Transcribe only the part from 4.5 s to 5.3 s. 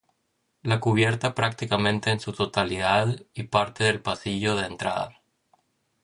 de entrada.